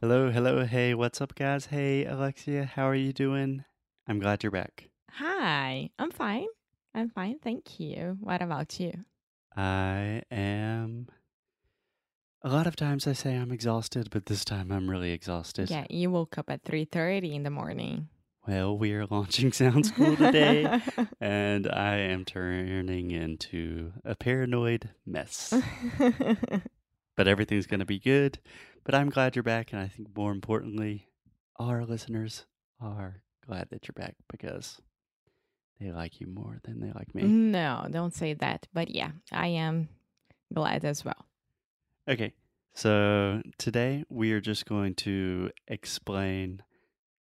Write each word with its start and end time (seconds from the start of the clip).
Hello, 0.00 0.30
hello, 0.30 0.64
hey, 0.66 0.92
what's 0.94 1.22
up, 1.22 1.34
guys? 1.34 1.66
Hey, 1.66 2.04
Alexia, 2.04 2.64
how 2.66 2.86
are 2.86 2.94
you 2.94 3.14
doing? 3.14 3.64
I'm 4.06 4.18
glad 4.18 4.42
you're 4.42 4.52
back. 4.52 4.90
Hi, 5.12 5.88
I'm 5.98 6.10
fine. 6.10 6.48
I'm 6.94 7.08
fine, 7.08 7.38
thank 7.38 7.80
you. 7.80 8.18
What 8.20 8.42
about 8.42 8.78
you? 8.78 8.92
I 9.56 10.22
am. 10.30 11.08
A 12.42 12.50
lot 12.50 12.66
of 12.66 12.76
times 12.76 13.06
I 13.06 13.14
say 13.14 13.34
I'm 13.36 13.50
exhausted, 13.50 14.08
but 14.10 14.26
this 14.26 14.44
time 14.44 14.70
I'm 14.70 14.90
really 14.90 15.12
exhausted. 15.12 15.70
Yeah, 15.70 15.86
you 15.88 16.10
woke 16.10 16.36
up 16.36 16.50
at 16.50 16.62
3:30 16.64 17.34
in 17.34 17.42
the 17.42 17.50
morning. 17.50 18.08
Well, 18.46 18.76
we 18.76 18.92
are 18.92 19.06
launching 19.06 19.50
Sound 19.54 19.86
School 19.86 20.14
today, 20.16 20.78
and 21.20 21.66
I 21.66 21.96
am 21.96 22.24
turning 22.26 23.10
into 23.10 23.94
a 24.04 24.14
paranoid 24.14 24.90
mess. 25.06 25.54
but 27.16 27.26
everything's 27.28 27.66
going 27.66 27.80
to 27.80 27.86
be 27.86 27.98
good. 27.98 28.38
But 28.84 28.94
I'm 28.94 29.10
glad 29.10 29.34
you're 29.34 29.42
back, 29.42 29.72
and 29.72 29.80
I 29.80 29.88
think 29.88 30.16
more 30.16 30.30
importantly, 30.32 31.08
our 31.58 31.84
listeners 31.84 32.46
are 32.80 33.22
glad 33.46 33.68
that 33.70 33.88
you're 33.88 33.94
back 33.94 34.14
because 34.30 34.80
they 35.80 35.90
like 35.90 36.20
you 36.20 36.26
more 36.26 36.58
than 36.64 36.80
they 36.80 36.92
like 36.92 37.14
me. 37.14 37.22
no, 37.24 37.86
don't 37.90 38.14
say 38.14 38.34
that. 38.34 38.66
But 38.72 38.90
yeah, 38.90 39.10
I 39.32 39.48
am 39.48 39.88
glad 40.54 40.84
as 40.84 41.04
well. 41.04 41.26
Okay, 42.08 42.32
so 42.74 43.42
today 43.58 44.04
we 44.08 44.32
are 44.32 44.40
just 44.40 44.66
going 44.66 44.94
to 44.96 45.50
explain 45.66 46.62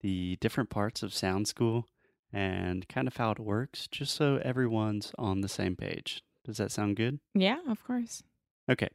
the 0.02 0.36
different 0.40 0.68
parts 0.68 1.02
of 1.02 1.14
Sound 1.14 1.48
School 1.48 1.86
and 2.32 2.86
kind 2.88 3.06
of 3.08 3.16
how 3.16 3.30
it 3.30 3.38
works, 3.38 3.86
just 3.90 4.14
so 4.14 4.38
everyone's 4.44 5.12
on 5.16 5.40
the 5.40 5.48
same 5.48 5.76
page. 5.76 6.22
Does 6.44 6.58
that 6.58 6.70
sound 6.72 6.96
good? 6.96 7.20
Yeah, 7.34 7.58
of 7.68 7.82
course. 7.84 8.22
Okay. 8.68 8.88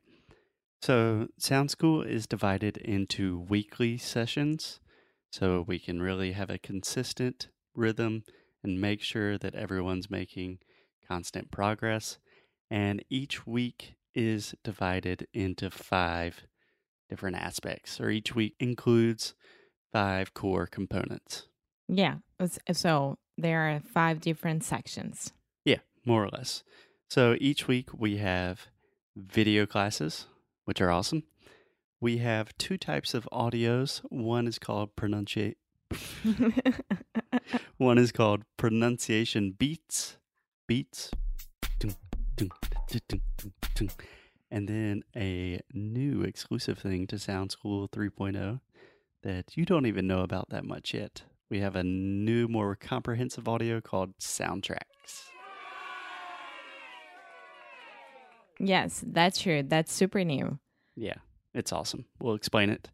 So, 0.81 1.27
Sound 1.37 1.71
School 1.71 2.01
is 2.01 2.25
divided 2.25 2.77
into 2.77 3.39
weekly 3.39 3.97
sessions 3.97 4.79
so 5.31 5.63
we 5.67 5.77
can 5.77 6.01
really 6.01 6.31
have 6.31 6.49
a 6.49 6.57
consistent 6.57 7.49
rhythm 7.75 8.23
and 8.63 8.79
make 8.79 9.01
sure 9.01 9.37
that 9.37 9.55
everyone's 9.55 10.09
making 10.09 10.59
constant 11.07 11.51
progress. 11.51 12.17
And 12.71 13.03
each 13.09 13.45
week 13.45 13.95
is 14.15 14.55
divided 14.63 15.27
into 15.33 15.69
five 15.69 16.43
different 17.09 17.35
aspects, 17.37 17.99
or 17.99 18.09
each 18.09 18.35
week 18.35 18.55
includes 18.59 19.33
five 19.91 20.33
core 20.33 20.67
components. 20.67 21.47
Yeah, 21.87 22.15
uh, 22.39 22.47
so 22.71 23.17
there 23.37 23.69
are 23.69 23.79
five 23.79 24.21
different 24.21 24.63
sections. 24.63 25.33
Yeah, 25.65 25.79
more 26.05 26.23
or 26.23 26.29
less. 26.29 26.63
So 27.09 27.35
each 27.39 27.67
week 27.67 27.89
we 27.97 28.17
have 28.17 28.67
video 29.15 29.65
classes, 29.65 30.27
which 30.69 30.81
are 30.81 30.91
awesome. 30.91 31.23
We 31.99 32.19
have 32.19 32.55
two 32.59 32.77
types 32.77 33.15
of 33.15 33.27
audios. 33.33 34.01
One 34.09 34.45
is 34.45 34.59
called 34.59 34.95
pronunciate. 34.95 35.55
One 37.77 37.97
is 37.97 38.11
called 38.11 38.43
pronunciation 38.55 39.55
beats, 39.57 40.17
beats, 40.67 41.09
and 44.51 44.67
then 44.67 45.01
a 45.15 45.59
new 45.73 46.21
exclusive 46.21 46.77
thing 46.77 47.07
to 47.07 47.17
Sound 47.17 47.51
School 47.51 47.89
3.0 47.89 48.59
that 49.23 49.57
you 49.57 49.65
don't 49.65 49.87
even 49.87 50.05
know 50.05 50.21
about 50.21 50.51
that 50.51 50.65
much 50.65 50.93
yet. 50.93 51.23
We 51.49 51.61
have 51.61 51.75
a 51.75 51.83
new, 51.83 52.47
more 52.47 52.75
comprehensive 52.75 53.47
audio 53.47 53.81
called 53.81 54.15
soundtracks. 54.19 55.31
Yes, 58.59 59.03
that's 59.05 59.39
true. 59.39 59.63
That's 59.63 59.91
super 59.91 60.23
new. 60.23 60.59
Yeah, 60.95 61.15
it's 61.53 61.71
awesome. 61.73 62.05
We'll 62.19 62.35
explain 62.35 62.69
it. 62.69 62.89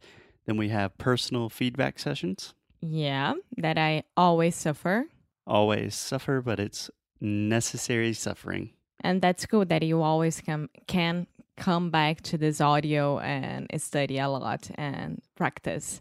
Then 0.46 0.58
we 0.58 0.70
have 0.70 0.98
personal 0.98 1.50
feedback 1.50 2.00
sessions. 2.00 2.54
Yeah, 2.82 3.34
that 3.58 3.78
I 3.78 4.04
always 4.16 4.56
suffer. 4.56 5.06
Always 5.48 5.96
suffer, 5.96 6.42
but 6.42 6.60
it's 6.60 6.90
necessary 7.20 8.14
suffering. 8.14 8.72
And 9.02 9.22
that's 9.22 9.46
cool 9.46 9.66
that 9.66 9.84
you 9.84 10.02
always 10.02 10.42
come 10.42 10.70
can 10.88 11.28
come 11.58 11.90
back 11.90 12.22
to 12.22 12.38
this 12.38 12.60
audio 12.60 13.20
and 13.20 13.68
study 13.82 14.20
a 14.20 14.28
lot 14.30 14.70
and 14.76 15.22
practice. 15.36 16.00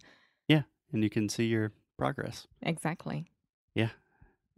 Yeah, 0.48 0.62
and 0.92 1.02
you 1.02 1.10
can 1.10 1.28
see 1.28 1.44
your 1.46 1.72
progress. 1.96 2.46
Exactly. 2.62 3.26
Yeah. 3.74 3.90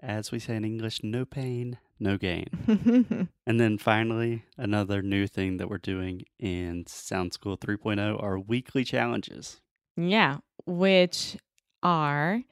As 0.00 0.33
we 0.33 0.39
say 0.39 0.56
in 0.56 0.65
English, 0.65 1.03
no 1.03 1.25
pain, 1.25 1.78
no 1.99 2.17
gain. 2.19 3.29
And 3.47 3.61
then 3.61 3.79
finally, 3.79 4.43
another 4.59 5.03
new 5.03 5.27
thing 5.29 5.59
that 5.59 5.71
we're 5.71 5.79
doing 5.79 6.23
in 6.39 6.84
Sound 6.89 7.33
School 7.33 7.57
3.0 7.57 8.21
are 8.23 8.39
weekly 8.39 8.83
challenges. 8.84 9.61
yeah, 9.97 10.39
which 10.67 11.37
are 11.83 12.43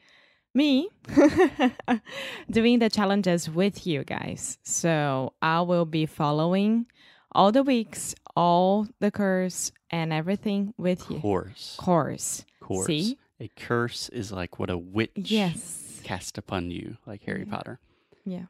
me 0.54 0.88
doing 2.50 2.78
the 2.78 2.88
challenges 2.90 3.50
with 3.50 3.86
you 3.86 4.04
guys. 4.04 4.58
So 4.62 5.32
I 5.42 5.60
will 5.62 5.84
be 5.84 6.06
following 6.06 6.86
all 7.32 7.50
the 7.50 7.62
weeks, 7.64 8.14
all 8.36 8.86
the 9.00 9.10
curse 9.10 9.72
and 9.90 10.12
everything 10.12 10.74
with 10.78 11.10
you. 11.10 11.18
Course. 11.18 11.76
Course. 11.78 12.44
Course. 12.60 12.86
See? 12.86 13.18
A 13.40 13.48
curse 13.56 14.08
is 14.10 14.30
like 14.30 14.58
what 14.60 14.70
a 14.70 14.78
witch 14.78 15.10
Yes. 15.16 16.00
cast 16.04 16.38
upon 16.38 16.70
you, 16.70 16.96
like 17.04 17.24
Harry 17.24 17.44
Yeah. 17.46 17.52
Potter. 17.56 17.80
Yeah. 18.24 18.44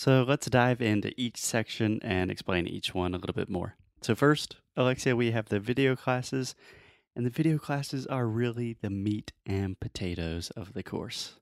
So 0.00 0.24
let's 0.26 0.46
dive 0.48 0.80
into 0.80 1.12
each 1.20 1.36
section 1.36 2.00
and 2.02 2.30
explain 2.30 2.66
each 2.66 2.94
one 2.94 3.12
a 3.12 3.18
little 3.18 3.34
bit 3.34 3.50
more. 3.50 3.76
So, 4.00 4.14
first, 4.14 4.56
Alexia, 4.74 5.14
we 5.14 5.32
have 5.32 5.50
the 5.50 5.60
video 5.60 5.94
classes, 5.94 6.54
and 7.14 7.26
the 7.26 7.30
video 7.30 7.58
classes 7.58 8.06
are 8.06 8.26
really 8.26 8.78
the 8.80 8.88
meat 8.88 9.32
and 9.44 9.78
potatoes 9.78 10.48
of 10.56 10.72
the 10.72 10.82
course. 10.82 11.34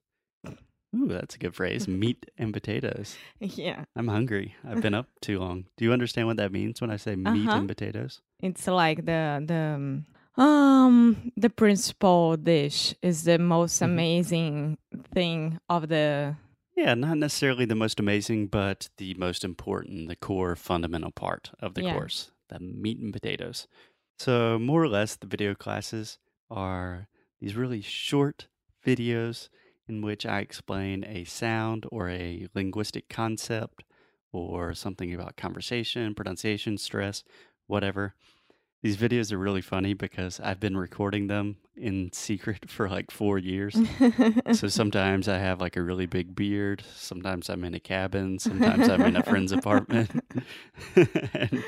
Ooh, 0.93 1.07
that's 1.07 1.35
a 1.35 1.37
good 1.37 1.55
phrase 1.55 1.87
meat 2.03 2.25
and 2.37 2.51
potatoes. 2.51 3.15
Yeah. 3.39 3.85
I'm 3.95 4.09
hungry. 4.09 4.55
I've 4.67 4.81
been 4.81 4.93
up 4.93 5.07
too 5.21 5.39
long. 5.39 5.67
Do 5.77 5.85
you 5.85 5.93
understand 5.93 6.27
what 6.27 6.35
that 6.35 6.51
means 6.51 6.81
when 6.81 6.91
I 6.91 6.97
say 6.97 7.15
meat 7.15 7.47
Uh-huh. 7.47 7.59
and 7.59 7.67
potatoes? 7.69 8.19
It's 8.43 8.67
like 8.67 9.05
the 9.05 9.41
the 9.47 10.41
um 10.43 11.31
the 11.37 11.49
principal 11.49 12.35
dish 12.35 12.93
is 13.01 13.23
the 13.23 13.39
most 13.39 13.79
Mhm. 13.79 13.85
amazing 13.85 14.77
thing 15.13 15.59
of 15.69 15.87
the 15.87 16.35
Yeah, 16.79 16.93
not 16.93 17.17
necessarily 17.17 17.65
the 17.65 17.75
most 17.75 17.99
amazing, 17.99 18.47
but 18.47 18.89
the 18.97 19.13
most 19.15 19.43
important, 19.43 20.07
the 20.07 20.15
core 20.15 20.55
fundamental 20.55 21.11
part 21.11 21.51
of 21.59 21.73
the 21.73 21.81
Yeah. 21.81 21.83
course, 21.83 22.31
the 22.47 22.59
meat 22.59 22.99
and 22.99 23.11
potatoes. 23.11 23.67
So, 24.17 24.57
more 24.57 24.81
or 24.83 24.87
less, 24.87 25.15
the 25.17 25.27
video 25.27 25.55
classes 25.55 26.19
are 26.49 27.09
these 27.39 27.55
really 27.55 27.81
short 27.81 28.47
videos 28.85 29.49
in 29.87 30.01
which 30.01 30.25
I 30.25 30.39
explain 30.39 31.03
a 31.03 31.25
sound 31.25 31.85
or 31.91 32.09
a 32.09 32.47
linguistic 32.55 33.09
concept 33.09 33.83
or 34.31 34.73
something 34.73 35.13
about 35.13 35.35
conversation, 35.37 36.15
pronunciation, 36.15 36.77
stress, 36.77 37.23
whatever. 37.67 38.15
These 38.81 38.95
videos 38.95 39.33
are 39.33 39.37
really 39.37 39.61
funny 39.61 39.93
because 39.93 40.39
I've 40.39 40.59
been 40.59 40.77
recording 40.77 41.27
them 41.27 41.57
in 41.75 42.11
secret 42.13 42.69
for 42.69 42.89
like 42.89 43.11
four 43.11 43.37
years. 43.37 43.77
So 44.53 44.67
sometimes 44.69 45.27
I 45.27 45.37
have 45.37 45.59
like 45.59 45.75
a 45.75 45.81
really 45.81 46.05
big 46.05 46.33
beard. 46.33 46.83
Sometimes 46.95 47.49
I'm 47.49 47.63
in 47.65 47.73
a 47.73 47.79
cabin. 47.79 48.39
Sometimes 48.39 48.87
I'm 48.87 49.01
in 49.01 49.17
a 49.17 49.23
friend's 49.23 49.51
apartment. 49.51 50.11
and 50.95 51.63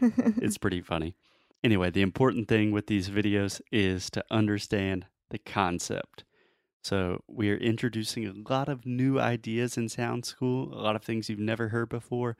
it's 0.00 0.58
pretty 0.58 0.82
funny. 0.82 1.14
Anyway, 1.64 1.90
the 1.90 2.02
important 2.02 2.48
thing 2.48 2.72
with 2.72 2.86
these 2.86 3.08
videos 3.08 3.60
is 3.70 4.10
to 4.10 4.24
understand 4.30 5.06
the 5.30 5.38
concept. 5.38 6.24
So 6.82 7.22
we 7.28 7.50
are 7.50 7.56
introducing 7.56 8.26
a 8.26 8.52
lot 8.52 8.68
of 8.68 8.84
new 8.84 9.18
ideas 9.18 9.78
in 9.78 9.88
Sound 9.88 10.26
School, 10.26 10.74
a 10.74 10.82
lot 10.82 10.96
of 10.96 11.02
things 11.04 11.30
you've 11.30 11.38
never 11.38 11.68
heard 11.68 11.88
before. 11.88 12.36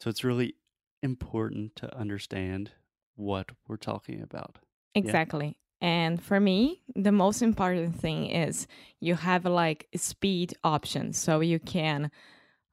So 0.00 0.10
it's 0.10 0.24
really 0.24 0.56
important 1.02 1.76
to 1.76 1.96
understand 1.96 2.72
what 3.18 3.50
we're 3.66 3.76
talking 3.76 4.22
about. 4.22 4.58
Exactly. 4.94 5.56
And 5.80 6.20
for 6.20 6.40
me, 6.40 6.82
the 6.96 7.12
most 7.12 7.42
important 7.42 7.94
thing 8.00 8.26
is 8.26 8.66
you 9.00 9.14
have 9.14 9.44
like 9.44 9.88
speed 9.94 10.54
options. 10.64 11.18
So 11.18 11.40
you 11.40 11.58
can, 11.58 12.10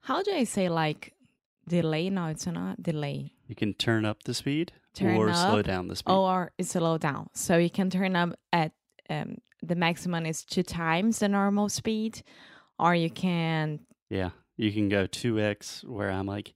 how 0.02 0.24
do 0.24 0.32
I 0.32 0.44
say 0.44 0.70
like 0.70 1.14
delay? 1.68 2.10
No, 2.10 2.28
it's 2.28 2.48
not 2.48 2.82
delay. 2.82 3.34
You 3.48 3.56
can 3.56 3.74
turn 3.74 4.06
up 4.06 4.24
the 4.24 4.34
speed 4.34 4.72
Turn 4.96 5.18
or 5.18 5.34
slow 5.34 5.62
down 5.62 5.88
the 5.88 5.96
speed. 5.96 6.14
Or 6.14 6.52
it's 6.58 6.72
slow 6.72 6.98
down. 6.98 7.30
So 7.34 7.58
you 7.58 7.70
can 7.70 7.90
turn 7.90 8.16
up 8.16 8.30
at 8.54 8.72
um, 9.10 9.38
the 9.62 9.76
maximum 9.76 10.26
is 10.26 10.44
two 10.44 10.64
times 10.64 11.20
the 11.20 11.28
normal 11.30 11.70
speed, 11.70 12.24
or 12.80 12.96
you 12.96 13.10
can, 13.10 13.82
Yeah, 14.10 14.30
you 14.58 14.72
can 14.72 14.90
go 14.90 15.06
2x 15.06 15.86
where 15.86 16.10
I'm 16.10 16.26
like, 16.26 16.54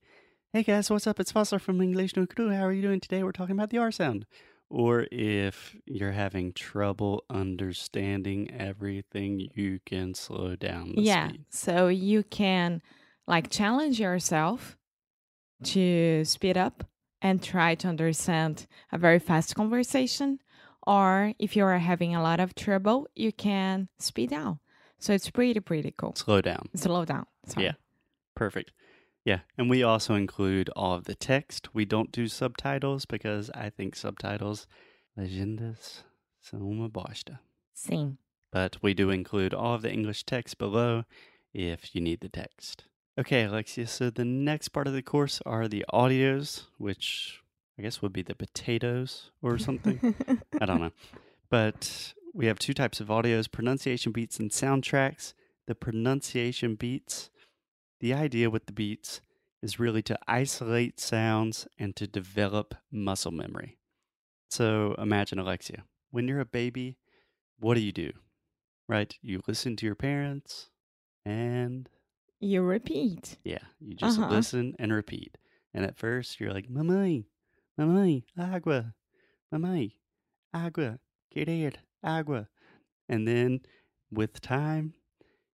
hey 0.52 0.64
guys, 0.64 0.90
what's 0.90 1.06
up? 1.06 1.20
It's 1.20 1.30
Foster 1.30 1.60
from 1.60 1.80
English 1.80 2.16
No 2.16 2.26
Crew. 2.26 2.50
How 2.50 2.64
are 2.64 2.72
you 2.72 2.82
doing 2.82 2.98
today? 2.98 3.22
We're 3.22 3.30
talking 3.30 3.54
about 3.54 3.70
the 3.70 3.78
R 3.78 3.92
sound. 3.92 4.26
Or 4.68 5.06
if 5.12 5.76
you're 5.86 6.12
having 6.12 6.52
trouble 6.52 7.24
understanding 7.30 8.50
everything, 8.52 9.48
you 9.54 9.80
can 9.86 10.14
slow 10.14 10.56
down 10.56 10.94
the 10.96 11.02
yeah. 11.02 11.28
speed. 11.28 11.44
So 11.50 11.88
you 11.88 12.24
can 12.24 12.82
like 13.26 13.50
challenge 13.50 14.00
yourself 14.00 14.76
to 15.64 16.24
speed 16.24 16.56
up 16.56 16.84
and 17.22 17.42
try 17.42 17.76
to 17.76 17.88
understand 17.88 18.66
a 18.90 18.98
very 18.98 19.18
fast 19.18 19.54
conversation 19.54 20.40
or 20.86 21.34
if 21.38 21.54
you 21.54 21.64
are 21.64 21.78
having 21.78 22.14
a 22.14 22.22
lot 22.22 22.40
of 22.40 22.54
trouble, 22.54 23.06
you 23.14 23.32
can 23.32 23.88
speed 23.98 24.30
down. 24.30 24.58
So 24.98 25.12
it's 25.12 25.30
pretty, 25.30 25.60
pretty 25.60 25.94
cool. 25.96 26.14
Slow 26.16 26.40
down. 26.40 26.68
Slow 26.74 27.04
down. 27.04 27.26
Sorry. 27.46 27.66
Yeah. 27.66 27.72
Perfect. 28.34 28.72
Yeah. 29.24 29.40
And 29.58 29.68
we 29.68 29.82
also 29.82 30.14
include 30.14 30.70
all 30.70 30.94
of 30.94 31.04
the 31.04 31.14
text. 31.14 31.74
We 31.74 31.84
don't 31.84 32.12
do 32.12 32.26
subtitles 32.26 33.04
because 33.04 33.50
I 33.54 33.70
think 33.70 33.94
subtitles, 33.94 34.66
legendas, 35.18 36.02
são 36.42 36.62
uma 36.62 36.88
bosta. 36.88 37.40
Sim. 37.74 38.18
But 38.52 38.78
we 38.82 38.94
do 38.94 39.10
include 39.10 39.54
all 39.54 39.74
of 39.74 39.82
the 39.82 39.92
English 39.92 40.24
text 40.24 40.58
below 40.58 41.04
if 41.52 41.94
you 41.94 42.00
need 42.00 42.20
the 42.20 42.28
text. 42.28 42.84
Okay, 43.18 43.44
Alexia. 43.44 43.86
So 43.86 44.10
the 44.10 44.24
next 44.24 44.68
part 44.68 44.86
of 44.86 44.94
the 44.94 45.02
course 45.02 45.40
are 45.44 45.68
the 45.68 45.84
audios, 45.92 46.64
which 46.78 47.40
I 47.78 47.82
guess 47.82 48.00
would 48.02 48.12
be 48.12 48.22
the 48.22 48.34
potatoes 48.34 49.30
or 49.42 49.58
something. 49.58 50.14
I 50.60 50.66
don't 50.66 50.80
know. 50.80 50.92
But 51.50 52.14
we 52.32 52.46
have 52.46 52.58
two 52.58 52.74
types 52.74 53.00
of 53.00 53.08
audios 53.08 53.50
pronunciation 53.50 54.12
beats 54.12 54.38
and 54.38 54.50
soundtracks. 54.50 55.34
The 55.66 55.74
pronunciation 55.74 56.74
beats, 56.76 57.30
the 58.00 58.12
idea 58.14 58.50
with 58.50 58.66
the 58.66 58.72
beats 58.72 59.20
is 59.62 59.78
really 59.78 60.02
to 60.02 60.18
isolate 60.26 60.98
sounds 60.98 61.66
and 61.78 61.94
to 61.96 62.06
develop 62.06 62.74
muscle 62.90 63.30
memory. 63.32 63.78
So 64.50 64.94
imagine, 64.98 65.38
Alexia, 65.38 65.84
when 66.10 66.26
you're 66.26 66.40
a 66.40 66.44
baby, 66.46 66.96
what 67.58 67.74
do 67.74 67.80
you 67.80 67.92
do? 67.92 68.12
Right? 68.88 69.14
You 69.22 69.40
listen 69.46 69.76
to 69.76 69.86
your 69.86 69.94
parents 69.94 70.70
and 71.24 71.88
you 72.40 72.62
repeat. 72.62 73.36
yeah, 73.44 73.58
you 73.78 73.94
just 73.94 74.18
Uh-huh. 74.18 74.30
listen 74.30 74.74
and 74.78 74.92
repeat. 74.92 75.36
And 75.74 75.84
at 75.84 75.98
first, 75.98 76.40
you're 76.40 76.52
like, 76.52 76.68
Mamãe, 76.68 77.26
mamãe, 77.78 78.24
água, 78.38 78.94
mamãe, 79.52 79.92
água, 80.54 80.98
querer, 81.32 81.72
água. 82.04 82.48
And 83.08 83.28
then 83.28 83.60
with 84.10 84.40
time, 84.40 84.94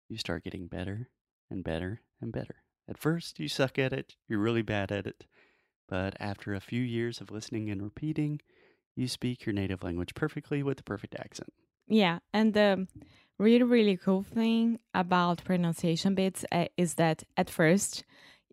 you 0.07 0.17
start 0.17 0.43
getting 0.43 0.67
better 0.67 1.09
and 1.49 1.63
better 1.63 2.01
and 2.25 2.33
better. 2.33 2.63
At 2.87 2.97
first, 2.97 3.39
you 3.39 3.47
suck 3.47 3.79
at 3.79 3.93
it, 3.93 4.15
you're 4.27 4.39
really 4.39 4.61
bad 4.61 4.91
at 4.91 5.07
it. 5.07 5.25
But 5.87 6.15
after 6.19 6.53
a 6.53 6.59
few 6.59 6.81
years 6.81 7.21
of 7.21 7.31
listening 7.31 7.69
and 7.69 7.81
repeating, 7.81 8.41
you 8.95 9.07
speak 9.07 9.45
your 9.45 9.53
native 9.53 9.83
language 9.83 10.13
perfectly 10.15 10.63
with 10.63 10.77
the 10.77 10.83
perfect 10.83 11.15
accent. 11.15 11.53
Yeah, 11.87 12.19
and 12.33 12.53
the 12.53 12.87
really 13.37 13.63
really 13.63 13.97
cool 13.97 14.23
thing 14.23 14.79
about 14.93 15.43
pronunciation 15.43 16.15
bits 16.15 16.45
uh, 16.51 16.65
is 16.77 16.95
that 16.95 17.23
at 17.35 17.49
first 17.49 18.03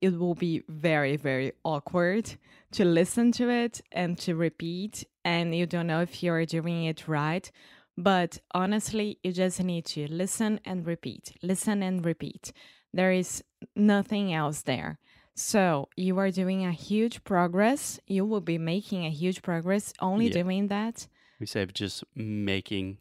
it 0.01 0.19
will 0.19 0.35
be 0.35 0.63
very 0.69 1.17
very 1.17 1.53
awkward 1.65 2.35
to 2.73 2.85
listen 2.85 3.31
to 3.31 3.49
it 3.49 3.81
and 3.93 4.19
to 4.19 4.35
repeat 4.35 5.05
and 5.25 5.55
you 5.55 5.67
don't 5.67 5.87
know 5.87 6.01
if 6.01 6.21
you're 6.23 6.45
doing 6.45 6.87
it 6.87 7.07
right 7.07 7.53
but 7.97 8.41
honestly 8.55 9.19
you 9.23 9.31
just 9.31 9.63
need 9.63 9.85
to 9.85 10.09
listen 10.09 10.59
and 10.65 10.85
repeat 10.85 11.33
listen 11.43 11.81
and 11.81 12.05
repeat 12.05 12.53
there 12.93 13.13
is 13.13 13.43
nothing 13.77 14.33
else 14.33 14.63
there 14.63 14.99
so 15.35 15.89
you 15.97 16.19
are 16.19 16.31
doing 16.31 16.65
a 16.65 16.73
huge 16.73 17.25
progress 17.25 17.99
you 18.07 18.25
will 18.25 18.41
be 18.43 18.59
making 18.59 19.07
a 19.07 19.11
huge 19.11 19.41
progress 19.43 19.93
only 20.01 20.27
Yeah. 20.27 20.43
doing 20.43 20.69
that 20.69 21.07
We 21.41 21.47
say 21.47 21.67
just 21.67 22.05
making, 22.15 22.99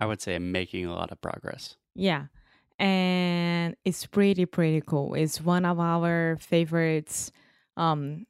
I 0.00 0.06
would 0.06 0.20
say, 0.22 0.38
making 0.38 0.86
a 0.86 0.94
lot 0.94 1.10
of 1.12 1.20
progress. 1.20 1.76
Yeah. 1.94 2.26
And 2.78 3.76
it's 3.84 4.06
pretty, 4.06 4.46
pretty 4.46 4.80
cool. 4.80 5.14
It's 5.14 5.40
one 5.40 5.64
of 5.64 5.78
our 5.78 6.36
favorites. 6.40 7.30
Um, 7.76 8.26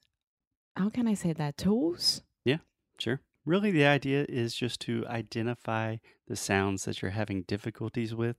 how 0.76 0.91
can 0.91 1.06
I 1.06 1.15
say 1.15 1.32
that? 1.32 1.56
Tools? 1.56 2.23
Yeah, 2.44 2.58
sure. 2.99 3.20
Really, 3.47 3.70
the 3.70 3.87
idea 3.87 4.26
is 4.29 4.55
just 4.55 4.81
to 4.81 5.06
identify 5.06 5.97
the 6.26 6.37
sounds 6.37 6.85
that 6.85 7.00
you're 7.00 7.12
having 7.12 7.43
difficulties 7.43 8.15
with 8.15 8.37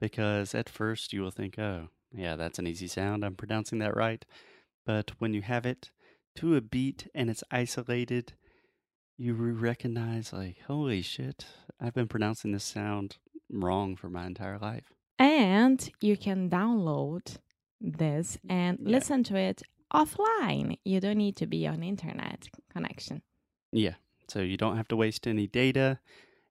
because 0.00 0.54
at 0.54 0.68
first 0.68 1.12
you 1.12 1.22
will 1.22 1.30
think, 1.30 1.58
oh, 1.58 1.88
yeah, 2.16 2.36
that's 2.36 2.58
an 2.58 2.66
easy 2.66 2.86
sound. 2.86 3.24
I'm 3.24 3.34
pronouncing 3.34 3.78
that 3.80 3.96
right. 3.96 4.24
But 4.86 5.12
when 5.18 5.34
you 5.34 5.42
have 5.42 5.66
it 5.66 5.90
to 6.36 6.56
a 6.56 6.60
beat 6.60 7.08
and 7.14 7.30
it's 7.30 7.44
isolated, 7.50 8.34
you 9.16 9.34
recognize, 9.34 10.32
like, 10.32 10.58
holy 10.66 11.02
shit, 11.02 11.46
I've 11.80 11.94
been 11.94 12.08
pronouncing 12.08 12.52
this 12.52 12.64
sound 12.64 13.16
wrong 13.50 13.96
for 13.96 14.08
my 14.08 14.26
entire 14.26 14.58
life. 14.58 14.92
And 15.18 15.88
you 16.00 16.16
can 16.16 16.50
download 16.50 17.36
this 17.80 18.38
and 18.48 18.78
Yeah. 18.80 18.88
listen 18.90 19.22
to 19.24 19.36
it 19.36 19.62
offline. 19.92 20.78
You 20.84 21.00
don't 21.00 21.18
need 21.18 21.36
to 21.36 21.46
be 21.46 21.66
on 21.66 21.82
internet 21.82 22.48
connection. 22.70 23.22
Yeah. 23.72 23.94
So 24.28 24.40
you 24.40 24.56
don't 24.56 24.76
have 24.76 24.88
to 24.88 24.96
waste 24.96 25.26
any 25.26 25.46
data. 25.46 26.00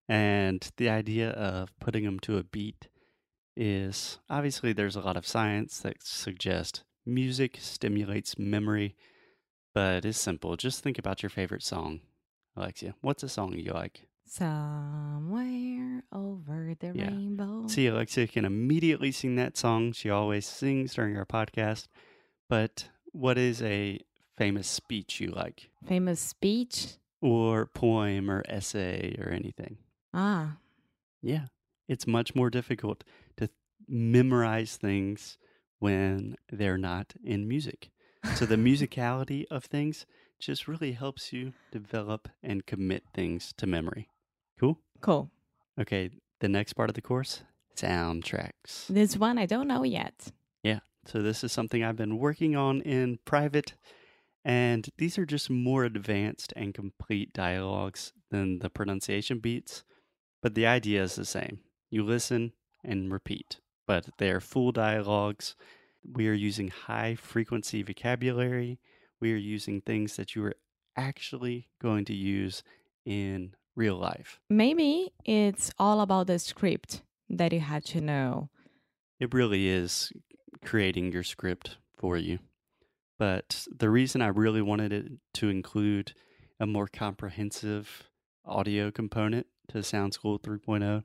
And 0.08 0.70
the 0.78 0.90
idea 0.90 1.32
of 1.32 1.78
putting 1.80 2.04
them 2.06 2.20
to 2.22 2.38
a 2.38 2.44
beat 2.44 2.88
is 3.56 4.20
obviously 4.30 4.74
there's 4.74 4.96
a 4.96 5.02
lot 5.02 5.18
of 5.18 5.28
science 5.28 5.80
that 5.80 6.04
suggests 6.04 6.84
music 7.06 7.58
stimulates 7.60 8.38
memory, 8.40 8.96
but 9.74 10.06
it's 10.06 10.20
simple. 10.20 10.56
Just 10.56 10.84
think 10.84 10.98
about 10.98 11.22
your 11.24 11.30
favorite 11.30 11.64
song, 11.64 12.02
Alexia. 12.56 12.96
What's 13.02 13.24
a 13.24 13.30
song 13.30 13.54
you 13.54 13.72
like? 13.74 14.08
Somewhere 14.26 16.04
over 16.12 16.74
the 16.80 16.94
Yeah. 16.96 17.08
rainbow. 17.10 17.68
See, 17.68 17.88
Alexia 17.88 18.28
can 18.28 18.46
immediately 18.46 19.12
sing 19.12 19.36
that 19.36 19.58
song. 19.58 19.92
She 19.92 20.10
always 20.10 20.46
sings 20.46 20.94
during 20.94 21.18
our 21.18 21.26
podcast. 21.26 21.88
But 22.50 22.90
what 23.12 23.38
is 23.38 23.62
a 23.62 24.00
famous 24.38 24.68
speech 24.68 25.20
you 25.20 25.30
like? 25.30 25.70
Famous 25.86 26.20
speech. 26.20 26.98
Or 27.22 27.66
poem 27.68 28.30
or 28.30 28.44
essay 28.48 29.16
or 29.20 29.30
anything? 29.30 29.78
Ah, 30.14 30.58
Yeah. 31.22 31.48
It's 31.88 32.08
much 32.08 32.36
more 32.36 32.50
difficult 32.50 33.04
to 33.38 33.50
memorize 33.88 34.78
things 34.78 35.38
when 35.80 36.36
they're 36.52 36.78
not 36.78 37.14
in 37.24 37.48
music. 37.48 37.92
So 38.36 38.46
the 38.46 38.56
musicality 38.70 39.46
of 39.52 39.66
things 39.66 40.06
just 40.40 40.68
really 40.68 40.94
helps 40.94 41.34
you 41.34 41.54
develop 41.72 42.30
and 42.42 42.66
commit 42.66 43.04
things 43.14 43.54
to 43.58 43.68
memory. 43.68 44.10
Cool? 44.60 44.80
cool. 45.02 45.32
Okay, 45.80 46.10
the 46.40 46.48
next 46.48 46.74
part 46.74 46.90
of 46.90 46.96
the 46.96 47.02
course 47.02 47.44
soundtracks. 47.76 48.88
This 48.88 49.18
one 49.18 49.38
I 49.38 49.46
don't 49.46 49.68
know 49.68 49.84
yet. 49.84 50.32
Yeah. 50.64 50.80
So 51.06 51.22
this 51.22 51.44
is 51.44 51.52
something 51.52 51.84
I've 51.84 51.98
been 51.98 52.18
working 52.18 52.56
on 52.56 52.82
in 52.82 53.20
private. 53.26 53.74
And 54.46 54.90
these 54.98 55.18
are 55.18 55.26
just 55.26 55.50
more 55.50 55.84
advanced 55.86 56.54
and 56.56 56.74
complete 56.74 57.34
dialogues 57.34 58.14
than 58.30 58.60
the 58.60 58.70
pronunciation 58.70 59.40
beats. 59.40 59.84
But 60.42 60.56
the 60.56 60.68
idea 60.68 61.04
is 61.04 61.16
the 61.16 61.26
same. 61.26 61.60
You 61.94 62.02
listen 62.02 62.54
and 62.84 63.14
repeat, 63.14 63.60
but 63.86 64.10
they 64.18 64.32
are 64.32 64.40
full 64.40 64.72
dialogues. 64.72 65.56
We 66.04 66.28
are 66.28 66.34
using 66.34 66.70
high 66.70 67.14
frequency 67.14 67.84
vocabulary. 67.84 68.80
We 69.22 69.32
are 69.32 69.38
using 69.38 69.80
things 69.80 70.16
that 70.16 70.34
you 70.34 70.44
are 70.46 70.56
actually 70.98 71.68
going 71.80 72.06
to 72.06 72.16
use 72.16 72.64
in 73.06 73.54
real 73.76 73.96
life. 73.96 74.40
Maybe 74.50 75.14
it's 75.24 75.70
all 75.78 76.02
about 76.02 76.26
the 76.26 76.40
script 76.40 77.04
that 77.30 77.54
you 77.54 77.60
had 77.60 77.86
to 77.86 78.02
know. 78.02 78.50
It 79.20 79.32
really 79.32 79.68
is 79.68 80.12
creating 80.66 81.12
your 81.12 81.22
script 81.22 81.78
for 81.96 82.18
you. 82.18 82.40
But 83.20 83.68
the 83.72 83.92
reason 83.92 84.20
I 84.24 84.30
really 84.30 84.64
wanted 84.64 84.92
it 84.94 85.12
to 85.36 85.50
include 85.50 86.16
a 86.60 86.66
more 86.66 86.88
comprehensive 86.88 88.10
audio 88.48 88.90
component 88.90 89.46
to 89.68 89.84
Sound 89.84 90.16
School 90.16 90.40
3.0 90.40 91.04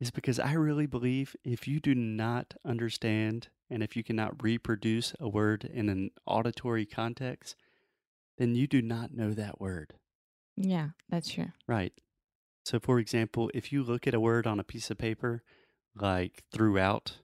is 0.00 0.10
because 0.10 0.38
I 0.38 0.54
really 0.54 0.86
believe 0.86 1.36
if 1.44 1.68
you 1.68 1.78
do 1.78 1.94
not 1.94 2.54
understand 2.64 3.48
and 3.68 3.82
if 3.82 3.96
you 3.96 4.02
cannot 4.02 4.42
reproduce 4.42 5.14
a 5.20 5.28
word 5.28 5.64
in 5.64 5.88
an 5.88 6.10
auditory 6.26 6.86
context, 6.86 7.54
then 8.38 8.54
you 8.54 8.66
do 8.66 8.80
not 8.80 9.12
know 9.12 9.32
that 9.32 9.60
word. 9.60 9.94
Yeah, 10.56 10.88
that's 11.08 11.28
true. 11.28 11.52
Right. 11.68 11.92
So, 12.64 12.80
for 12.80 12.98
example, 12.98 13.50
if 13.54 13.72
you 13.72 13.82
look 13.82 14.06
at 14.06 14.14
a 14.14 14.20
word 14.20 14.46
on 14.46 14.58
a 14.58 14.64
piece 14.64 14.90
of 14.90 14.98
paper, 14.98 15.42
like 15.94 16.44
throughout, 16.52 17.18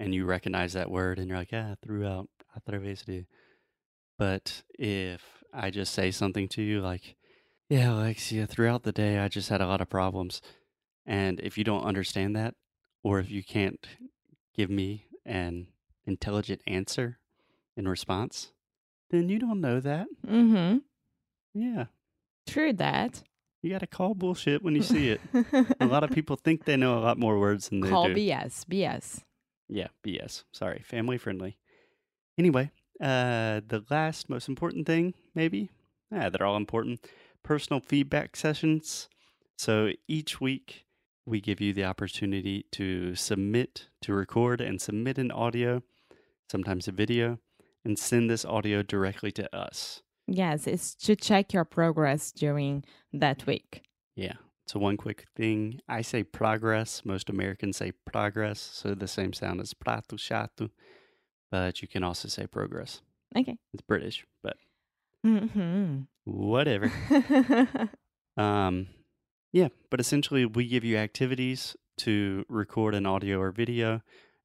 and 0.00 0.14
you 0.14 0.24
recognize 0.24 0.72
that 0.72 0.90
word 0.90 1.18
and 1.18 1.28
you're 1.28 1.38
like, 1.38 1.52
yeah, 1.52 1.74
throughout, 1.82 2.28
através 2.56 3.04
de. 3.04 3.26
But 4.18 4.62
if 4.78 5.22
I 5.52 5.70
just 5.70 5.92
say 5.94 6.10
something 6.10 6.48
to 6.48 6.62
you 6.62 6.80
like, 6.80 7.16
yeah, 7.68 7.92
Alexia, 7.92 8.46
throughout 8.46 8.82
the 8.82 8.92
day, 8.92 9.18
I 9.18 9.28
just 9.28 9.48
had 9.48 9.60
a 9.60 9.66
lot 9.66 9.80
of 9.80 9.90
problems. 9.90 10.40
And 11.08 11.40
if 11.40 11.56
you 11.56 11.64
don't 11.64 11.84
understand 11.84 12.36
that, 12.36 12.54
or 13.02 13.18
if 13.18 13.30
you 13.30 13.42
can't 13.42 13.84
give 14.54 14.68
me 14.68 15.06
an 15.24 15.68
intelligent 16.06 16.60
answer 16.66 17.18
in 17.76 17.88
response, 17.88 18.52
then 19.10 19.30
you 19.30 19.38
don't 19.38 19.62
know 19.62 19.80
that. 19.80 20.06
Mm-hmm. 20.26 20.78
Yeah. 21.54 21.86
True 22.46 22.74
that. 22.74 23.22
You 23.62 23.70
got 23.70 23.80
to 23.80 23.86
call 23.86 24.14
bullshit 24.14 24.62
when 24.62 24.76
you 24.76 24.82
see 24.82 25.08
it. 25.08 25.20
a 25.80 25.86
lot 25.86 26.04
of 26.04 26.10
people 26.14 26.36
think 26.36 26.64
they 26.66 26.76
know 26.76 26.98
a 26.98 27.00
lot 27.00 27.18
more 27.18 27.38
words 27.38 27.70
than 27.70 27.80
they 27.80 27.88
Call 27.88 28.08
do. 28.08 28.14
Call 28.14 28.22
BS. 28.22 28.64
BS. 28.66 29.22
yeah, 29.68 29.88
BS. 30.06 30.44
Sorry, 30.52 30.82
family 30.84 31.16
friendly. 31.16 31.56
Anyway, 32.36 32.70
uh, 33.00 33.62
the 33.66 33.82
last 33.90 34.28
most 34.28 34.48
important 34.48 34.86
thing, 34.86 35.14
maybe, 35.34 35.70
yeah, 36.12 36.28
they're 36.28 36.46
all 36.46 36.56
important. 36.56 37.00
Personal 37.42 37.80
feedback 37.80 38.36
sessions. 38.36 39.08
So 39.56 39.92
each 40.06 40.40
week, 40.40 40.84
we 41.28 41.40
give 41.40 41.60
you 41.60 41.72
the 41.72 41.84
opportunity 41.84 42.66
to 42.72 43.14
submit, 43.14 43.88
to 44.02 44.12
record 44.12 44.60
and 44.60 44.80
submit 44.80 45.18
an 45.18 45.30
audio, 45.30 45.82
sometimes 46.50 46.88
a 46.88 46.92
video, 46.92 47.38
and 47.84 47.98
send 47.98 48.30
this 48.30 48.44
audio 48.44 48.82
directly 48.82 49.30
to 49.32 49.56
us. 49.56 50.02
Yes, 50.26 50.66
it's 50.66 50.94
to 50.96 51.16
check 51.16 51.52
your 51.52 51.64
progress 51.64 52.32
during 52.32 52.84
that 53.12 53.46
week. 53.46 53.82
Yeah. 54.14 54.34
So, 54.66 54.78
one 54.78 54.98
quick 54.98 55.24
thing 55.34 55.80
I 55.88 56.02
say 56.02 56.22
progress. 56.22 57.02
Most 57.04 57.30
Americans 57.30 57.78
say 57.78 57.92
progress. 57.92 58.60
So, 58.60 58.94
the 58.94 59.08
same 59.08 59.32
sound 59.32 59.60
as 59.60 59.72
prato 59.72 60.16
chato, 60.16 60.68
but 61.50 61.80
you 61.80 61.88
can 61.88 62.04
also 62.04 62.28
say 62.28 62.46
progress. 62.46 63.00
Okay. 63.36 63.56
It's 63.72 63.82
British, 63.82 64.26
but 64.42 64.56
hmm 65.24 66.00
whatever. 66.24 66.92
Um, 68.38 68.86
yeah, 69.52 69.68
but 69.90 70.00
essentially, 70.00 70.44
we 70.44 70.66
give 70.66 70.84
you 70.84 70.96
activities 70.96 71.76
to 71.98 72.44
record 72.48 72.94
an 72.94 73.06
audio 73.06 73.40
or 73.40 73.50
video, 73.50 74.02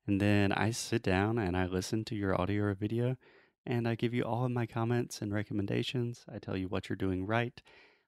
and 0.08 0.20
then 0.20 0.52
I 0.52 0.72
sit 0.72 1.04
down 1.04 1.38
and 1.38 1.56
I 1.56 1.66
listen 1.66 2.04
to 2.06 2.16
your 2.16 2.40
audio 2.40 2.64
or 2.64 2.74
video, 2.74 3.18
and 3.66 3.88
I 3.88 3.96
give 3.96 4.14
you 4.14 4.24
all 4.24 4.46
of 4.46 4.52
my 4.52 4.66
comments 4.66 5.22
and 5.22 5.34
recommendations. 5.34 6.26
I 6.34 6.40
tell 6.40 6.58
you 6.58 6.68
what 6.68 6.90
you're 6.90 6.96
doing 6.96 7.26
right, 7.26 7.62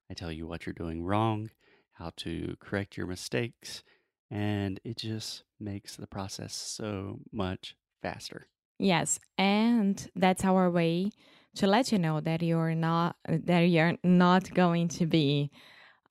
I 0.09 0.13
tell 0.13 0.31
you 0.31 0.47
what 0.47 0.65
you're 0.65 0.73
doing 0.73 1.03
wrong, 1.03 1.49
how 1.93 2.11
to 2.17 2.55
correct 2.59 2.97
your 2.97 3.07
mistakes, 3.07 3.83
and 4.31 4.79
it 4.83 4.97
just 4.97 5.43
makes 5.59 5.95
the 5.95 6.07
process 6.07 6.53
so 6.53 7.19
much 7.31 7.75
faster. 8.01 8.47
yes, 8.79 9.19
and 9.37 10.09
that's 10.15 10.43
our 10.45 10.69
way 10.69 11.11
to 11.55 11.67
let 11.67 11.91
you 11.91 11.97
know 11.97 12.19
that 12.19 12.41
you're 12.41 12.75
not 12.75 13.15
that 13.27 13.61
you're 13.61 13.97
not 14.03 14.53
going 14.53 14.87
to 14.89 15.05
be 15.05 15.49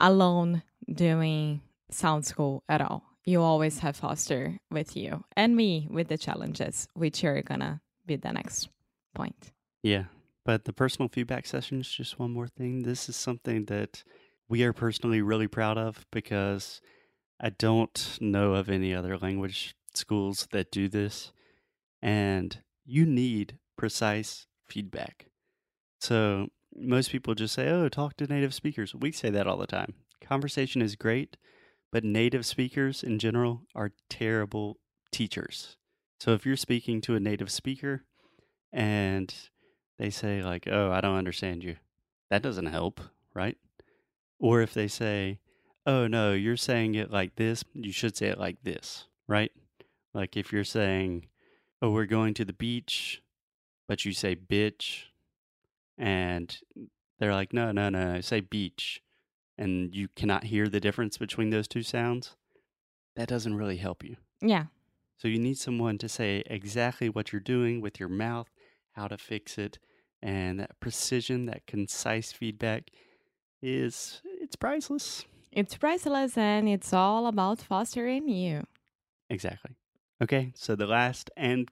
alone 0.01 0.63
doing 0.93 1.61
sound 1.91 2.25
school 2.27 2.63
at 2.69 2.81
all. 2.81 3.05
You 3.25 3.43
always 3.43 3.79
have 3.79 3.97
Foster 3.97 4.59
with 4.71 4.97
you 4.97 5.25
and 5.37 5.57
me 5.57 5.89
with 5.91 6.09
the 6.09 6.19
challenges, 6.19 6.89
which 6.95 7.25
are 7.25 7.43
gonna 7.43 7.81
be 8.07 8.17
the 8.17 8.33
next 8.33 8.69
point. 9.15 9.53
Yeah. 9.83 10.05
But 10.45 10.65
the 10.65 10.75
personal 10.75 11.09
feedback 11.09 11.47
session 11.47 11.81
is 11.81 11.89
just 11.89 12.19
one 12.19 12.33
more 12.33 12.49
thing. 12.49 12.83
This 12.83 13.09
is 13.09 13.17
something 13.17 13.65
that 13.67 14.05
we 14.49 14.63
are 14.63 14.75
personally 14.75 15.23
really 15.23 15.49
proud 15.49 15.79
of 15.79 16.05
because 16.13 16.83
I 17.41 17.51
don't 17.51 18.19
know 18.21 18.55
of 18.55 18.69
any 18.69 18.95
other 18.95 19.17
language 19.17 19.75
schools 19.95 20.47
that 20.53 20.71
do 20.71 20.89
this. 20.89 21.33
And 22.03 22.59
you 22.85 23.07
need 23.07 23.59
precise 23.79 24.47
feedback. 24.67 25.27
So 26.01 26.49
most 26.77 27.11
people 27.11 27.35
just 27.35 27.55
say, 27.55 27.71
oh, 27.71 27.89
talk 27.89 28.17
to 28.19 28.27
native 28.27 28.53
speakers. 28.53 28.95
We 28.95 29.13
say 29.13 29.31
that 29.31 29.47
all 29.47 29.57
the 29.57 29.67
time. 29.67 29.95
Conversation 30.27 30.81
is 30.81 30.97
great, 30.97 31.37
but 31.93 32.03
native 32.03 32.47
speakers 32.47 33.03
in 33.03 33.19
general 33.19 33.63
are 33.75 33.93
terrible 34.09 34.79
teachers. 35.13 35.77
So 36.19 36.33
if 36.33 36.47
you're 36.47 36.57
speaking 36.57 37.01
to 37.03 37.15
a 37.15 37.21
native 37.21 37.51
speaker 37.51 38.05
and 38.73 39.33
they 39.99 40.11
say, 40.11 40.43
like, 40.43 40.67
oh, 40.67 40.91
I 40.91 41.01
don't 41.01 41.19
understand 41.19 41.63
you, 41.63 41.77
that 42.31 42.43
doesn't 42.43 42.67
help, 42.67 43.01
right? 43.35 43.59
Or 44.41 44.63
if 44.63 44.73
they 44.75 44.89
say, 44.89 45.41
oh, 45.87 46.07
no, 46.07 46.33
you're 46.33 46.57
saying 46.57 46.95
it 46.95 47.11
like 47.11 47.37
this, 47.37 47.63
you 47.75 47.93
should 47.93 48.17
say 48.17 48.29
it 48.29 48.39
like 48.39 48.63
this, 48.63 49.07
right? 49.29 49.53
Like 50.15 50.37
if 50.37 50.53
you're 50.53 50.65
saying, 50.65 51.27
oh, 51.83 51.91
we're 51.91 52.07
going 52.07 52.35
to 52.35 52.45
the 52.45 52.53
beach, 52.53 53.23
but 53.87 54.05
you 54.05 54.13
say 54.13 54.35
bitch, 54.35 55.05
and 55.99 56.59
they're 57.19 57.35
like, 57.35 57.53
no, 57.53 57.71
no, 57.71 57.91
no, 57.91 58.21
say 58.21 58.41
beach, 58.41 59.03
and 59.57 59.95
you 59.95 60.09
cannot 60.17 60.45
hear 60.45 60.69
the 60.69 60.81
difference 60.81 61.19
between 61.19 61.51
those 61.51 61.69
two 61.69 61.83
sounds, 61.83 62.37
that 63.17 63.29
doesn't 63.29 63.55
really 63.55 63.77
help 63.77 64.03
you. 64.03 64.17
Yeah. 64.41 64.67
So 65.17 65.29
you 65.29 65.39
need 65.39 65.59
someone 65.59 65.99
to 65.99 66.09
say 66.09 66.43
exactly 66.47 67.09
what 67.09 67.33
you're 67.33 67.41
doing 67.41 67.81
with 67.81 68.01
your 68.01 68.09
mouth, 68.09 68.49
how 68.93 69.09
to 69.09 69.17
fix 69.17 69.59
it, 69.59 69.79
and 70.23 70.59
that 70.61 70.79
precision, 70.81 71.47
that 71.47 71.67
concise 71.67 72.33
feedback 72.33 72.91
is 73.63 74.21
it's 74.25 74.57
priceless. 74.57 75.25
It's 75.53 75.77
priceless 75.77 76.37
and 76.37 76.69
it's 76.69 76.93
all 76.93 77.27
about 77.27 77.61
fostering 77.61 78.29
you. 78.29 78.65
Exactly. 79.31 79.77
Okay, 80.23 80.53
so 80.55 80.75
the 80.75 80.87
last 80.87 81.31
and 81.37 81.69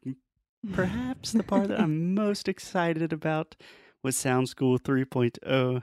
perhaps 0.73 1.33
the 1.33 1.43
part 1.43 1.69
that 1.69 1.81
I'm 1.81 2.15
most 2.15 2.49
excited 2.49 3.13
about 3.13 3.57
was 4.03 4.17
Sound 4.17 4.49
School 4.49 4.79
3.0 4.79 5.83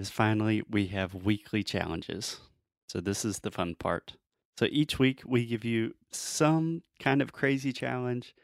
is 0.00 0.10
finally 0.10 0.62
we 0.68 0.86
have 0.88 1.14
weekly 1.14 1.62
challenges. 1.62 2.40
So 2.88 3.00
this 3.00 3.24
is 3.24 3.40
the 3.40 3.50
fun 3.50 3.76
part. 3.76 4.16
So 4.58 4.66
each 4.70 4.98
week 4.98 5.22
we 5.24 5.46
give 5.46 5.64
you 5.64 5.94
some 6.10 6.82
kind 6.98 7.22
of 7.22 7.32
crazy 7.32 7.72
challenge 7.72 8.34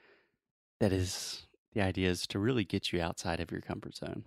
that 0.81 0.93
is 0.93 1.47
the 1.73 1.81
idea 1.81 2.11
is 2.11 2.27
to 2.29 2.39
really 2.39 2.65
get 2.65 2.93
you 2.93 3.01
outside 3.01 3.41
of 3.41 3.51
your 3.51 3.61
comfort 3.61 3.97
zone. 3.97 4.25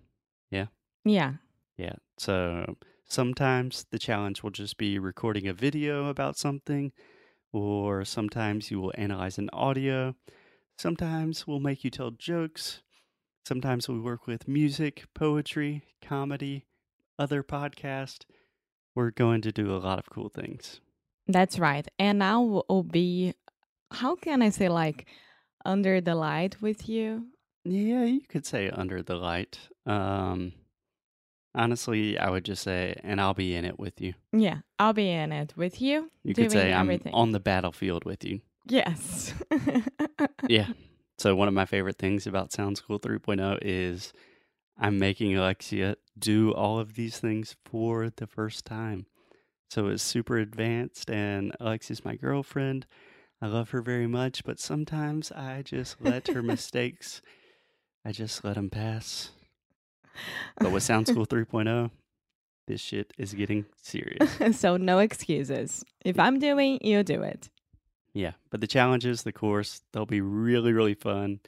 Yeah. 0.52 0.68
Yeah. 1.06 1.34
Yeah. 1.78 1.96
So 2.18 2.78
sometimes 3.06 3.86
the 3.92 4.00
challenge 4.00 4.44
will 4.44 4.52
just 4.52 4.78
be 4.78 5.00
recording 5.00 5.48
a 5.48 5.54
video 5.54 6.10
about 6.10 6.38
something, 6.38 6.92
or 7.54 8.06
sometimes 8.06 8.70
you 8.70 8.80
will 8.82 8.94
analyze 8.96 9.38
an 9.38 9.50
audio. 9.54 10.16
Sometimes 10.78 11.48
we'll 11.48 11.60
make 11.60 11.84
you 11.84 11.90
tell 11.90 12.12
jokes. 12.12 12.82
Sometimes 13.46 13.88
we 13.90 14.00
work 14.00 14.28
with 14.28 14.48
music, 14.48 15.06
poetry, 15.14 15.84
comedy, 16.02 16.66
other 17.20 17.44
podcast. 17.44 18.22
We're 18.96 19.12
going 19.12 19.42
to 19.42 19.52
do 19.52 19.76
a 19.76 19.78
lot 19.78 20.00
of 20.00 20.10
cool 20.10 20.30
things. 20.30 20.82
That's 21.28 21.60
right. 21.60 21.88
And 22.00 22.20
now 22.20 22.42
will 22.42 22.84
be, 22.84 23.36
how 23.92 24.16
can 24.16 24.42
I 24.42 24.50
say, 24.50 24.68
like, 24.70 25.06
under 25.64 26.02
the 26.02 26.16
light 26.16 26.62
with 26.62 26.90
you? 26.90 27.28
Yeah, 27.66 28.06
you 28.06 28.22
could 28.22 28.46
say 28.46 28.70
under 28.70 29.04
the 29.04 29.16
light. 29.16 29.60
Um, 29.86 30.54
honestly, 31.54 32.18
I 32.18 32.30
would 32.30 32.46
just 32.46 32.64
say, 32.64 32.96
and 33.04 33.22
I'll 33.22 33.34
be 33.36 33.54
in 33.54 33.66
it 33.66 33.78
with 33.78 34.02
you. 34.02 34.14
Yeah, 34.34 34.60
I'll 34.80 34.94
be 34.94 35.10
in 35.12 35.32
it 35.32 35.54
with 35.56 35.82
you. 35.82 36.10
You 36.24 36.34
could 36.34 36.52
say 36.52 36.74
I'm 36.74 36.86
everything. 36.88 37.14
on 37.14 37.32
the 37.32 37.40
battlefield 37.40 38.06
with 38.06 38.24
you. 38.24 38.42
Yes. 38.68 39.34
Yeah. 40.48 40.68
So 41.18 41.36
one 41.36 41.48
of 41.48 41.54
my 41.54 41.66
favorite 41.66 41.98
things 42.00 42.26
about 42.26 42.52
Sound 42.52 42.78
School 42.78 43.00
3.0 43.00 43.60
is 43.62 44.14
I'm 44.80 44.98
making 44.98 45.36
Alexia 45.36 45.98
do 46.18 46.52
all 46.54 46.80
of 46.80 46.96
these 46.96 47.20
things 47.20 47.56
for 47.66 48.10
the 48.10 48.28
first 48.28 48.66
time. 48.66 49.06
So 49.70 49.88
it's 49.88 50.02
super 50.02 50.38
advanced 50.38 51.12
and 51.12 51.56
Alexia's 51.60 52.06
my 52.06 52.16
girlfriend. 52.16 52.86
I 53.42 53.48
love 53.48 53.70
her 53.70 53.82
very 53.82 54.08
much, 54.08 54.44
but 54.44 54.60
sometimes 54.60 55.32
I 55.32 55.62
just 55.62 56.02
let 56.02 56.28
her 56.28 56.42
mistakes 56.44 57.22
I 58.06 58.12
just 58.12 58.44
let 58.44 58.56
them 58.56 58.70
pass. 58.70 59.32
But 60.60 60.72
with 60.72 60.84
Sound 60.84 61.08
School 61.08 61.26
3.0, 61.26 61.92
this 62.68 62.82
shit 62.82 63.14
is 63.18 63.34
getting 63.34 63.66
serious. 63.82 64.60
so 64.60 64.76
no 64.76 65.00
excuses. 65.00 65.86
If 66.04 66.20
I'm 66.20 66.40
doing, 66.40 66.80
you 66.82 67.04
do 67.04 67.22
it. 67.22 67.50
Yeah, 68.14 68.34
but 68.50 68.60
the 68.60 68.68
challenges, 68.68 69.24
the 69.24 69.32
course, 69.32 69.82
they'll 69.94 70.06
be 70.06 70.20
really, 70.20 70.74
really 70.74 70.96
fun. 70.96 71.40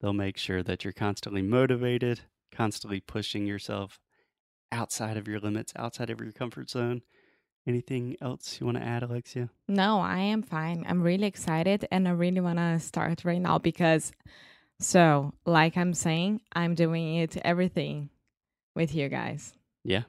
They'll 0.00 0.14
make 0.14 0.36
sure 0.36 0.64
that 0.64 0.82
you're 0.82 0.92
constantly 0.92 1.42
motivated, 1.42 2.22
constantly 2.58 2.98
pushing 2.98 3.46
yourself 3.46 4.00
outside 4.72 5.16
of 5.16 5.28
your 5.28 5.38
limits, 5.38 5.72
outside 5.76 6.10
of 6.10 6.20
your 6.20 6.32
comfort 6.32 6.68
zone. 6.68 7.02
Anything 7.68 8.16
else 8.20 8.58
you 8.58 8.66
want 8.66 8.78
to 8.78 8.82
add, 8.82 9.04
Alexia? 9.04 9.50
No, 9.68 10.00
I 10.00 10.18
am 10.18 10.42
fine. 10.42 10.84
I'm 10.88 11.02
really 11.02 11.26
excited 11.26 11.86
and 11.92 12.08
I 12.08 12.10
really 12.10 12.40
want 12.40 12.58
to 12.58 12.80
start 12.80 13.24
right 13.24 13.40
now 13.40 13.58
because, 13.58 14.10
so, 14.80 15.34
like 15.46 15.76
I'm 15.76 15.94
saying, 15.94 16.40
I'm 16.52 16.74
doing 16.74 17.16
it 17.16 17.36
everything 17.44 18.10
with 18.74 18.92
you 18.92 19.08
guys. 19.08 19.52
Yeah. 19.84 20.02